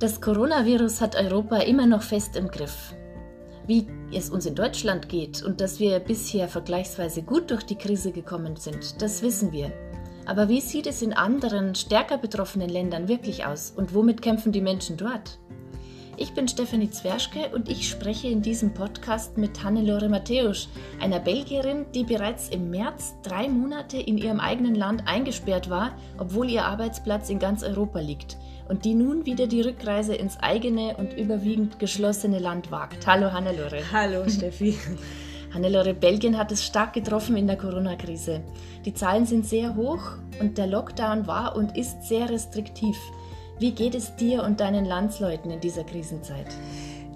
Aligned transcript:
Das 0.00 0.22
Coronavirus 0.22 1.02
hat 1.02 1.14
Europa 1.14 1.58
immer 1.58 1.84
noch 1.84 2.00
fest 2.00 2.34
im 2.34 2.48
Griff. 2.48 2.94
Wie 3.66 3.86
es 4.14 4.30
uns 4.30 4.46
in 4.46 4.54
Deutschland 4.54 5.10
geht 5.10 5.42
und 5.42 5.60
dass 5.60 5.78
wir 5.78 6.00
bisher 6.00 6.48
vergleichsweise 6.48 7.20
gut 7.20 7.50
durch 7.50 7.64
die 7.64 7.76
Krise 7.76 8.10
gekommen 8.10 8.56
sind, 8.56 9.02
das 9.02 9.20
wissen 9.20 9.52
wir. 9.52 9.70
Aber 10.24 10.48
wie 10.48 10.62
sieht 10.62 10.86
es 10.86 11.02
in 11.02 11.12
anderen, 11.12 11.74
stärker 11.74 12.16
betroffenen 12.16 12.70
Ländern 12.70 13.08
wirklich 13.08 13.44
aus 13.44 13.74
und 13.76 13.94
womit 13.94 14.22
kämpfen 14.22 14.52
die 14.52 14.62
Menschen 14.62 14.96
dort? 14.96 15.38
Ich 16.22 16.34
bin 16.34 16.46
Stefanie 16.46 16.90
Zwerschke 16.90 17.48
und 17.54 17.70
ich 17.70 17.88
spreche 17.88 18.28
in 18.28 18.42
diesem 18.42 18.74
Podcast 18.74 19.38
mit 19.38 19.64
Hannelore 19.64 20.10
Matthäus, 20.10 20.68
einer 21.00 21.18
Belgierin, 21.18 21.86
die 21.94 22.04
bereits 22.04 22.50
im 22.50 22.68
März 22.68 23.14
drei 23.22 23.48
Monate 23.48 23.96
in 23.96 24.18
ihrem 24.18 24.38
eigenen 24.38 24.74
Land 24.74 25.04
eingesperrt 25.06 25.70
war, 25.70 25.96
obwohl 26.18 26.50
ihr 26.50 26.66
Arbeitsplatz 26.66 27.30
in 27.30 27.38
ganz 27.38 27.62
Europa 27.62 28.00
liegt 28.00 28.36
und 28.68 28.84
die 28.84 28.92
nun 28.92 29.24
wieder 29.24 29.46
die 29.46 29.62
Rückreise 29.62 30.14
ins 30.14 30.36
eigene 30.38 30.94
und 30.98 31.14
überwiegend 31.14 31.78
geschlossene 31.78 32.38
Land 32.38 32.70
wagt. 32.70 33.06
Hallo 33.06 33.32
Hannelore. 33.32 33.80
Hallo 33.90 34.22
Steffi. 34.28 34.76
Hannelore, 35.54 35.94
Belgien 35.94 36.36
hat 36.36 36.52
es 36.52 36.66
stark 36.66 36.92
getroffen 36.92 37.34
in 37.38 37.46
der 37.46 37.56
Corona-Krise. 37.56 38.42
Die 38.84 38.92
Zahlen 38.92 39.24
sind 39.24 39.46
sehr 39.46 39.74
hoch 39.74 40.02
und 40.38 40.58
der 40.58 40.66
Lockdown 40.66 41.26
war 41.26 41.56
und 41.56 41.78
ist 41.78 42.02
sehr 42.02 42.28
restriktiv. 42.28 42.98
Wie 43.60 43.72
geht 43.72 43.94
es 43.94 44.16
dir 44.16 44.42
und 44.42 44.60
deinen 44.60 44.86
Landsleuten 44.86 45.50
in 45.50 45.60
dieser 45.60 45.84
Krisenzeit? 45.84 46.46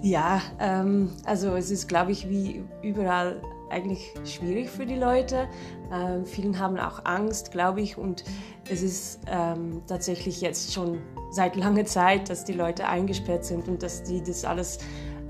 Ja, 0.03 0.39
ähm, 0.59 1.11
also 1.25 1.55
es 1.55 1.71
ist, 1.71 1.87
glaube 1.87 2.11
ich, 2.11 2.29
wie 2.29 2.63
überall 2.83 3.41
eigentlich 3.71 4.13
schwierig 4.25 4.69
für 4.69 4.85
die 4.85 4.93
Leute. 4.93 5.47
Ähm, 5.91 6.23
vielen 6.23 6.59
haben 6.59 6.77
auch 6.77 7.03
Angst, 7.03 7.51
glaube 7.51 7.81
ich, 7.81 7.97
und 7.97 8.23
es 8.69 8.83
ist 8.83 9.21
ähm, 9.25 9.81
tatsächlich 9.87 10.39
jetzt 10.39 10.71
schon 10.71 10.99
seit 11.31 11.55
langer 11.55 11.85
Zeit, 11.85 12.29
dass 12.29 12.45
die 12.45 12.53
Leute 12.53 12.87
eingesperrt 12.87 13.43
sind 13.43 13.67
und 13.67 13.81
dass 13.81 14.03
die 14.03 14.21
das 14.21 14.45
alles 14.45 14.77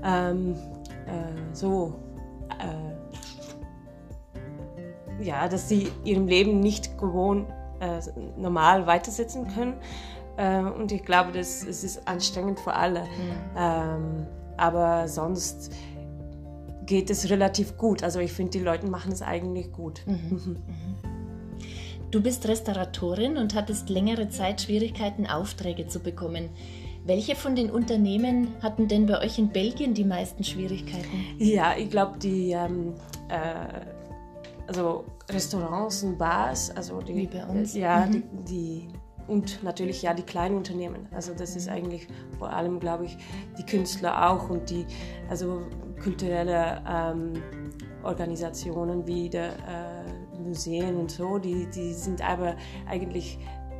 ähm, 0.04 0.52
äh, 1.06 1.54
so, 1.54 1.94
äh, 2.60 2.92
ja, 5.24 5.48
dass 5.48 5.66
sie 5.66 5.88
ihrem 6.04 6.26
Leben 6.26 6.60
nicht 6.60 6.98
gewohnt 6.98 7.48
äh, 7.80 8.00
normal 8.36 8.86
weitersetzen 8.86 9.48
können. 9.48 9.78
Äh, 10.36 10.60
und 10.60 10.92
ich 10.92 11.02
glaube, 11.02 11.32
das, 11.32 11.64
es 11.64 11.84
ist 11.84 12.06
anstrengend 12.06 12.60
für 12.60 12.74
alle. 12.74 13.02
Mhm. 13.02 13.06
Ähm, 13.56 14.26
aber 14.56 15.08
sonst 15.08 15.72
geht 16.86 17.10
es 17.10 17.30
relativ 17.30 17.76
gut. 17.76 18.02
Also 18.02 18.20
ich 18.20 18.32
finde, 18.32 18.52
die 18.52 18.64
Leute 18.64 18.86
machen 18.86 19.12
es 19.12 19.22
eigentlich 19.22 19.72
gut. 19.72 20.02
Mhm. 20.06 20.14
mhm. 20.30 20.52
Mhm. 20.66 21.16
Du 22.10 22.22
bist 22.22 22.46
Restauratorin 22.46 23.36
und 23.36 23.54
hattest 23.54 23.90
längere 23.90 24.28
Zeit 24.28 24.62
Schwierigkeiten, 24.62 25.26
Aufträge 25.26 25.88
zu 25.88 26.00
bekommen. 26.00 26.50
Welche 27.04 27.36
von 27.36 27.54
den 27.54 27.70
Unternehmen 27.70 28.48
hatten 28.62 28.88
denn 28.88 29.06
bei 29.06 29.20
euch 29.20 29.38
in 29.38 29.48
Belgien 29.48 29.94
die 29.94 30.04
meisten 30.04 30.42
Schwierigkeiten? 30.42 31.24
Ja, 31.38 31.76
ich 31.76 31.90
glaube, 31.90 32.18
die 32.18 32.52
ähm, 32.52 32.94
äh, 33.28 33.86
also 34.66 35.04
Restaurants 35.28 36.02
und 36.02 36.18
Bars, 36.18 36.70
also 36.76 37.00
die, 37.00 37.14
Wie 37.14 37.26
bei 37.26 37.44
uns. 37.44 37.74
Ja, 37.74 38.06
mhm. 38.06 38.12
die, 38.12 38.22
die 38.44 38.88
und 39.28 39.62
natürlich 39.62 40.02
ja 40.02 40.14
die 40.14 40.22
kleinen 40.22 40.56
Unternehmen. 40.56 41.08
Also 41.12 41.34
das 41.34 41.56
ist 41.56 41.68
eigentlich 41.68 42.06
vor 42.38 42.50
allem, 42.50 42.80
glaube 42.80 43.06
ich, 43.06 43.16
die 43.58 43.64
Künstler 43.64 44.30
auch 44.30 44.48
und 44.48 44.70
die 44.70 44.86
also 45.28 45.62
kulturelle 46.02 46.82
ähm, 46.88 47.32
Organisationen 48.02 49.06
wie 49.06 49.28
der 49.28 49.52
äh, 49.52 50.38
Museen 50.38 50.96
und 50.96 51.10
so, 51.10 51.38
die, 51.38 51.66
die 51.74 51.92
sind 51.92 52.26
aber 52.26 52.56
eigentlich 52.88 53.38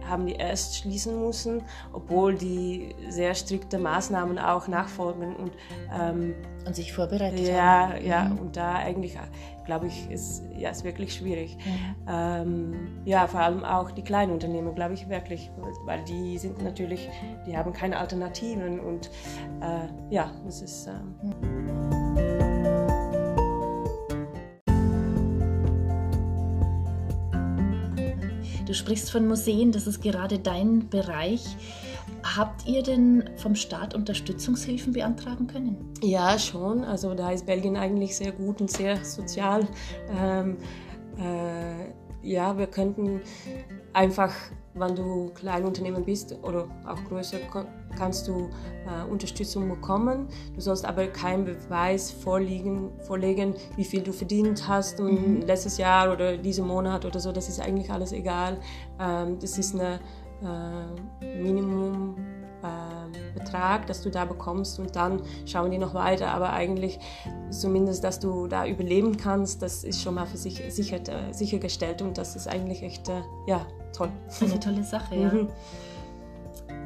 haben 0.09 0.27
die 0.27 0.35
erst 0.35 0.77
schließen 0.77 1.21
müssen, 1.21 1.63
obwohl 1.93 2.35
die 2.35 2.95
sehr 3.09 3.35
strikte 3.35 3.79
Maßnahmen 3.79 4.39
auch 4.39 4.69
nachfolgen 4.69 5.37
und, 5.37 5.53
ähm, 5.99 6.35
und 6.67 6.75
sich 6.75 6.93
vorbereitet 6.93 7.41
ja, 7.41 7.91
haben. 7.91 8.07
Ja, 8.07 8.25
mhm. 8.25 8.39
und 8.39 8.57
da 8.57 8.75
eigentlich, 8.75 9.17
glaube 9.65 9.87
ich, 9.87 10.11
ist 10.11 10.45
ja 10.57 10.71
ist 10.71 10.85
wirklich 10.85 11.15
schwierig. 11.15 11.57
Mhm. 11.57 12.09
Ähm, 12.09 13.03
ja, 13.05 13.27
vor 13.27 13.41
allem 13.41 13.65
auch 13.65 13.91
die 13.91 14.03
kleinen 14.03 14.33
Unternehmen, 14.33 14.75
glaube 14.75 14.95
ich 14.95 15.09
wirklich, 15.09 15.51
weil 15.85 16.03
die 16.05 16.39
sind 16.39 16.63
natürlich, 16.63 17.09
die 17.47 17.57
haben 17.57 17.73
keine 17.73 17.99
Alternativen 17.99 18.81
und 18.81 19.11
äh, 19.61 20.15
ja, 20.15 20.31
es 20.47 20.63
ist. 20.63 20.87
Ähm, 20.87 21.15
mhm. 21.23 21.96
Sprichst 28.77 29.11
von 29.11 29.27
Museen, 29.27 29.73
das 29.73 29.87
ist 29.87 30.03
gerade 30.03 30.39
dein 30.39 30.89
Bereich. 30.89 31.45
Habt 32.37 32.67
ihr 32.67 32.83
denn 32.83 33.31
vom 33.37 33.55
Staat 33.55 33.95
Unterstützungshilfen 33.95 34.93
beantragen 34.93 35.47
können? 35.47 35.77
Ja, 36.03 36.39
schon. 36.39 36.85
Also 36.85 37.15
da 37.15 37.31
ist 37.31 37.47
Belgien 37.47 37.77
eigentlich 37.77 38.17
sehr 38.17 38.33
gut 38.33 38.61
und 38.61 38.71
sehr 38.71 39.05
sozial. 39.05 39.67
Ähm, 40.17 40.57
äh, 41.19 42.29
ja, 42.29 42.59
wir 42.59 42.67
könnten 42.67 43.21
einfach, 43.93 44.33
wenn 44.77 44.95
du 44.95 45.31
Kleinunternehmen 45.35 46.05
bist 46.05 46.37
oder 46.43 46.69
auch 46.87 47.03
größer, 47.09 47.39
kannst 47.97 48.29
du 48.29 48.51
äh, 48.87 49.11
Unterstützung 49.11 49.69
bekommen. 49.69 50.29
Du 50.55 50.61
sollst 50.61 50.85
aber 50.85 51.07
keinen 51.07 51.45
Beweis 51.45 52.11
vorliegen, 52.11 52.91
vorlegen, 53.01 53.55
wie 53.77 53.85
viel 53.85 54.03
du 54.03 54.13
verdient 54.13 54.69
hast 54.69 55.01
mhm. 55.01 55.43
letztes 55.47 55.79
Jahr 55.79 56.13
oder 56.13 56.37
diesen 56.37 56.67
Monat 56.67 57.05
oder 57.05 57.21
so. 57.21 57.33
Das 57.33 57.49
ist 57.49 57.61
eigentlich 57.61 57.91
alles 57.91 58.13
egal. 58.13 58.59
Ähm, 59.01 59.39
das 59.41 59.59
ist 59.59 59.75
ein 59.75 59.99
äh, 60.43 61.41
Minimum. 61.43 62.36
Äh, 62.63 63.39
Betrag, 63.39 63.87
das 63.87 64.03
du 64.03 64.11
da 64.11 64.25
bekommst 64.25 64.79
und 64.79 64.97
dann 64.97 65.23
schauen 65.45 65.71
die 65.71 65.79
noch 65.79 65.95
weiter. 65.95 66.29
Aber 66.29 66.53
eigentlich 66.53 66.99
zumindest, 67.51 68.03
dass 68.03 68.19
du 68.19 68.47
da 68.47 68.67
überleben 68.67 69.17
kannst, 69.17 69.63
das 69.63 69.85
ist 69.85 70.03
schon 70.03 70.15
mal 70.15 70.27
für 70.27 70.37
sich 70.39 70.63
sicher, 70.69 70.97
äh, 70.97 71.33
sichergestellt 71.33 72.03
und 72.03 72.19
das 72.19 72.35
ist 72.37 72.49
eigentlich 72.49 72.83
echt, 72.83 73.09
äh, 73.09 73.23
ja, 73.47 73.67
toll. 73.95 74.11
Eine 74.41 74.61
tolle 74.61 74.83
Sache, 74.83 75.17
ja. 75.17 75.33
Mhm. 75.33 75.49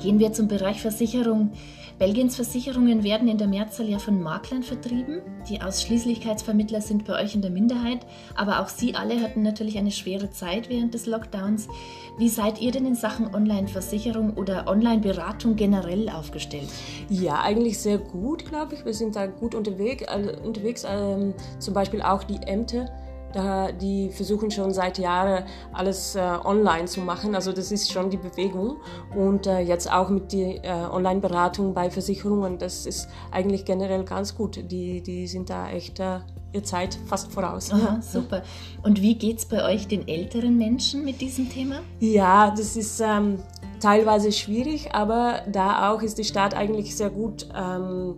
Gehen 0.00 0.18
wir 0.18 0.32
zum 0.32 0.48
Bereich 0.48 0.80
Versicherung. 0.80 1.52
Belgiens 1.98 2.34
Versicherungen 2.34 3.04
werden 3.04 3.28
in 3.28 3.36
der 3.36 3.46
Mehrzahl 3.46 3.86
ja 3.86 3.98
von 3.98 4.22
Maklern 4.22 4.62
vertrieben. 4.62 5.20
Die 5.50 5.60
Ausschließlichkeitsvermittler 5.60 6.80
sind 6.80 7.04
bei 7.04 7.22
euch 7.22 7.34
in 7.34 7.42
der 7.42 7.50
Minderheit, 7.50 8.06
aber 8.34 8.60
auch 8.60 8.68
Sie 8.68 8.94
alle 8.94 9.20
hatten 9.20 9.42
natürlich 9.42 9.76
eine 9.76 9.90
schwere 9.90 10.30
Zeit 10.30 10.70
während 10.70 10.94
des 10.94 11.04
Lockdowns. 11.04 11.68
Wie 12.16 12.30
seid 12.30 12.58
ihr 12.62 12.72
denn 12.72 12.86
in 12.86 12.94
Sachen 12.94 13.34
Online-Versicherung 13.34 14.32
oder 14.38 14.66
Online-Beratung 14.66 15.56
generell 15.56 16.08
aufgestellt? 16.08 16.70
Ja, 17.10 17.42
eigentlich 17.42 17.78
sehr 17.78 17.98
gut, 17.98 18.46
glaube 18.46 18.76
ich. 18.76 18.86
Wir 18.86 18.94
sind 18.94 19.14
da 19.14 19.26
gut 19.26 19.54
unterwegs. 19.54 20.08
Also 20.08 20.30
unterwegs 20.42 20.86
ähm, 20.88 21.34
zum 21.58 21.74
Beispiel 21.74 22.00
auch 22.00 22.24
die 22.24 22.40
Ämter 22.46 22.88
da, 23.32 23.72
die 23.72 24.10
versuchen 24.10 24.50
schon 24.50 24.72
seit 24.72 24.98
Jahren 24.98 25.44
alles 25.72 26.16
äh, 26.16 26.20
online 26.20 26.86
zu 26.86 27.00
machen. 27.00 27.34
Also 27.34 27.52
das 27.52 27.72
ist 27.72 27.92
schon 27.92 28.10
die 28.10 28.16
Bewegung. 28.16 28.76
Und 29.14 29.46
äh, 29.46 29.60
jetzt 29.60 29.91
auch 29.91 30.08
mit 30.08 30.32
der 30.32 30.64
äh, 30.64 30.91
Online-Beratung 30.91 31.74
bei 31.74 31.91
Versicherungen, 31.91 32.58
das 32.58 32.86
ist 32.86 33.08
eigentlich 33.30 33.64
generell 33.64 34.04
ganz 34.04 34.34
gut. 34.34 34.70
Die, 34.70 35.02
die 35.02 35.26
sind 35.26 35.50
da 35.50 35.70
echt 35.70 36.00
äh, 36.00 36.18
ihr 36.52 36.64
Zeit 36.64 36.98
fast 37.06 37.32
voraus. 37.32 37.72
Aha, 37.72 38.00
super. 38.02 38.42
Und 38.82 39.00
wie 39.00 39.14
geht 39.14 39.38
es 39.38 39.47
bei 39.47 39.64
euch 39.64 39.86
den 39.86 40.08
älteren 40.08 40.56
Menschen 40.58 41.04
mit 41.04 41.20
diesem 41.20 41.48
Thema? 41.48 41.80
Ja, 42.00 42.50
das 42.50 42.76
ist 42.76 43.00
ähm, 43.00 43.38
teilweise 43.80 44.32
schwierig, 44.32 44.94
aber 44.94 45.42
da 45.50 45.91
auch 45.91 46.02
ist 46.02 46.18
die 46.18 46.24
Stadt 46.24 46.54
eigentlich 46.54 46.97
sehr 46.97 47.10
gut. 47.10 47.48
Ähm, 47.54 48.16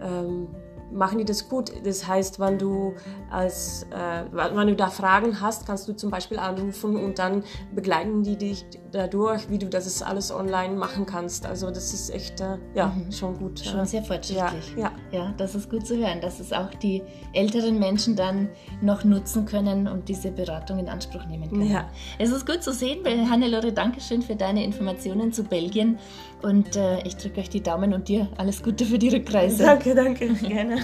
ähm, 0.00 0.48
machen 0.94 1.18
die 1.18 1.24
das 1.24 1.48
gut. 1.48 1.72
Das 1.84 2.06
heißt, 2.06 2.38
wenn 2.40 2.58
du, 2.58 2.94
als, 3.30 3.86
äh, 3.90 4.24
wenn 4.32 4.68
du 4.68 4.76
da 4.76 4.88
Fragen 4.88 5.40
hast, 5.40 5.66
kannst 5.66 5.88
du 5.88 5.92
zum 5.92 6.10
Beispiel 6.10 6.38
anrufen 6.38 6.96
und 6.96 7.18
dann 7.18 7.44
begleiten 7.74 8.22
die 8.22 8.36
dich 8.36 8.64
dadurch, 8.92 9.50
wie 9.50 9.58
du 9.58 9.66
das 9.66 10.02
alles 10.02 10.32
online 10.32 10.74
machen 10.74 11.06
kannst. 11.06 11.46
Also 11.46 11.70
das 11.70 11.92
ist 11.92 12.10
echt, 12.10 12.40
äh, 12.40 12.58
ja, 12.74 12.88
mhm. 12.88 13.10
schon 13.12 13.36
gut. 13.36 13.60
Schon 13.60 13.84
sehr 13.86 14.02
fortschrittlich. 14.02 14.74
Ja, 14.76 14.92
ja. 15.10 15.18
ja, 15.18 15.34
das 15.36 15.54
ist 15.54 15.70
gut 15.70 15.86
zu 15.86 15.96
hören, 15.96 16.20
dass 16.20 16.40
es 16.40 16.52
auch 16.52 16.70
die 16.74 17.02
älteren 17.32 17.78
Menschen 17.78 18.16
dann 18.16 18.48
noch 18.80 19.04
nutzen 19.04 19.44
können 19.46 19.88
und 19.88 20.08
diese 20.08 20.30
Beratung 20.30 20.78
in 20.78 20.88
Anspruch 20.88 21.26
nehmen 21.26 21.50
können. 21.50 21.70
Ja. 21.70 21.88
Es 22.18 22.30
ist 22.30 22.46
gut 22.46 22.62
zu 22.62 22.72
sehen. 22.72 23.04
Hannelore, 23.30 23.72
danke 23.72 24.00
schön 24.00 24.22
für 24.22 24.36
deine 24.36 24.64
Informationen 24.64 25.32
zu 25.32 25.44
Belgien 25.44 25.98
und 26.42 26.76
äh, 26.76 27.00
ich 27.06 27.16
drücke 27.16 27.40
euch 27.40 27.48
die 27.48 27.62
Daumen 27.62 27.94
und 27.94 28.08
dir 28.08 28.28
alles 28.36 28.62
Gute 28.62 28.84
für 28.84 28.98
die 28.98 29.08
Rückreise. 29.08 29.64
Danke, 29.64 29.94
danke, 29.94 30.28
gerne. 30.34 30.83